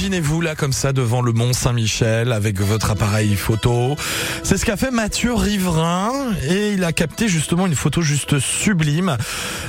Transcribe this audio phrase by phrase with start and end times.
[0.00, 3.96] Imaginez-vous là comme ça devant le Mont Saint-Michel avec votre appareil photo.
[4.42, 9.18] C'est ce qu'a fait Mathieu Riverain et il a capté justement une photo juste sublime.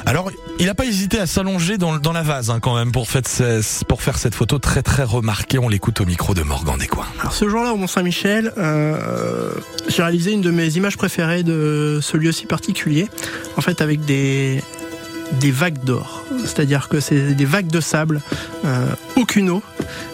[0.06, 3.24] Alors, il n'a pas hésité à s'allonger dans, la vase hein, quand même pour, faire,
[3.90, 5.60] pour faire cette photo très très remarquée.
[5.60, 7.08] On l'écoute au micro de Morgan Descoings.
[7.20, 9.52] Alors ce jour-là au Mont Saint-Michel, euh,
[9.90, 13.10] j'ai réalisé une de mes images préférées de ce lieu si particulier.
[13.58, 14.64] En fait, avec des
[15.40, 16.24] des vagues d'or.
[16.40, 18.22] C'est-à-dire que c'est des vagues de sable,
[18.66, 19.64] euh, aucune eau.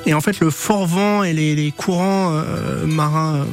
[0.05, 3.45] Et en fait, le fort vent et les, courants euh, marins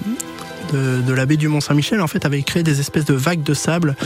[0.73, 3.55] de, de, la baie du Mont-Saint-Michel en fait avaient créé des espèces de vagues de
[3.55, 3.97] sable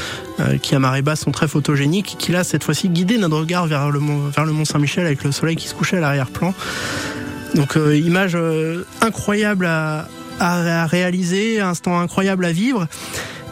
[0.40, 3.66] euh, qui à marée basse sont très photogéniques qui là cette fois-ci guidaient notre regard
[3.66, 6.54] vers le Mont-Saint-Michel avec le soleil qui se couchait à l'arrière-plan.
[7.54, 8.36] Donc image
[9.00, 10.08] incroyable à,
[10.40, 12.88] à, à réaliser, instant incroyable à vivre.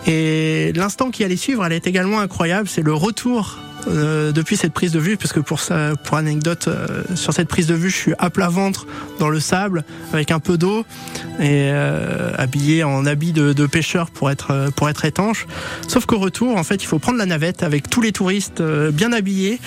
[0.07, 2.69] Et l'instant qui allait suivre, elle est également incroyable.
[2.69, 7.03] C'est le retour euh, depuis cette prise de vue, puisque pour ça, pour anecdote, euh,
[7.15, 8.87] sur cette prise de vue, je suis à plat ventre
[9.19, 10.85] dans le sable avec un peu d'eau
[11.39, 15.47] et euh, habillé en habit de, de, pêcheur pour être pour être étanche.
[15.89, 19.13] Sauf qu'au retour, en fait, il faut prendre la navette avec tous les touristes bien
[19.13, 19.61] habillés.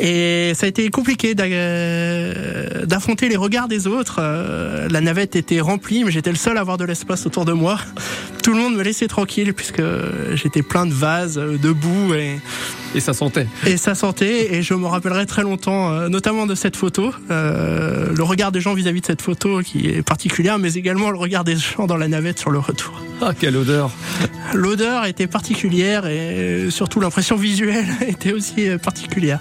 [0.00, 1.34] Et ça a été compliqué
[2.86, 4.20] d'affronter les regards des autres.
[4.90, 7.78] La navette était remplie, mais j'étais le seul à avoir de l'espace autour de moi.
[8.42, 9.82] Tout le monde me laissait tranquille puisque
[10.34, 12.38] j'étais plein de vases, de boue et
[12.94, 13.46] et ça sentait.
[13.66, 18.12] Et ça sentait, et je me rappellerai très longtemps, euh, notamment de cette photo, euh,
[18.14, 21.44] le regard des gens vis-à-vis de cette photo qui est particulière, mais également le regard
[21.44, 23.02] des gens dans la navette sur le retour.
[23.20, 23.90] Ah, quelle odeur
[24.54, 29.40] L'odeur était particulière et surtout l'impression visuelle était aussi euh, particulière.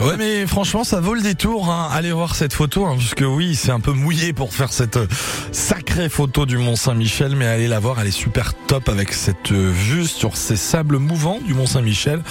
[0.00, 1.70] Ouais, mais franchement, ça vaut le détour.
[1.70, 1.88] Hein.
[1.92, 4.98] Allez voir cette photo, hein, puisque oui, c'est un peu mouillé pour faire cette
[5.52, 9.52] sacrée photo du Mont Saint-Michel, mais allez la voir, elle est super top avec cette
[9.52, 12.22] vue sur ces sables mouvants du Mont Saint-Michel.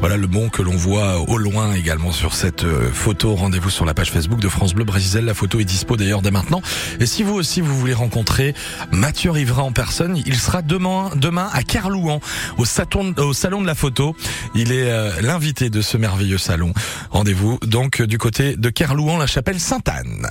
[0.00, 3.34] Voilà le mont que l'on voit au loin également sur cette euh, photo.
[3.34, 5.24] Rendez-vous sur la page Facebook de France Bleu Brésil.
[5.24, 6.62] La photo est dispo d'ailleurs dès maintenant.
[7.00, 8.54] Et si vous aussi vous voulez rencontrer
[8.90, 12.20] Mathieu Rivera en personne, il sera demain, demain à Kerlouan
[12.58, 14.16] au, salon de la photo.
[14.54, 16.72] Il est euh, l'invité de ce merveilleux salon.
[17.10, 20.26] Rendez-vous donc du côté de Kerlouan, la chapelle Sainte-Anne.